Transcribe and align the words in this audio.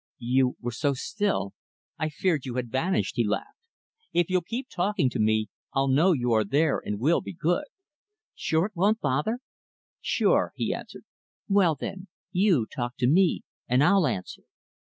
"You 0.17 0.57
were 0.59 0.71
so 0.71 0.95
still 0.95 1.53
I 1.99 2.09
feared 2.09 2.43
you 2.47 2.55
had 2.55 2.71
vanished," 2.71 3.17
he 3.17 3.23
laughed. 3.23 3.59
"If 4.11 4.31
you'll 4.31 4.41
keep 4.41 4.67
talking 4.67 5.11
to 5.11 5.19
me, 5.19 5.49
I'll 5.75 5.87
know 5.89 6.11
you 6.11 6.31
are 6.31 6.43
there, 6.43 6.81
and 6.83 6.99
will 6.99 7.21
be 7.21 7.33
good." 7.33 7.65
"Sure 8.33 8.65
it 8.65 8.75
won't 8.75 8.99
bother?" 8.99 9.41
"Sure," 10.01 10.53
he 10.55 10.73
answered. 10.73 11.05
"Well, 11.47 11.75
then, 11.75 12.07
you 12.31 12.65
talk 12.65 12.97
to 12.97 13.07
me, 13.07 13.41
and 13.67 13.83
I'll 13.83 14.07
answer." 14.07 14.41